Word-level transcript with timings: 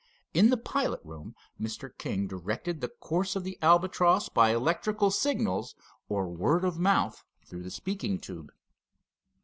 In 0.33 0.49
the 0.49 0.57
pilot 0.57 0.99
room 1.03 1.35
Mr. 1.61 1.95
King 1.95 2.25
directed 2.25 2.81
the 2.81 2.87
course 2.89 3.35
of 3.35 3.43
the 3.43 3.59
Albatross 3.61 4.29
by 4.29 4.49
electric 4.49 4.97
signals, 5.11 5.75
or 6.09 6.27
word 6.27 6.65
of 6.65 6.79
mouth 6.79 7.23
through 7.45 7.61
the 7.61 7.69
speaking 7.69 8.17
tube. 8.17 8.51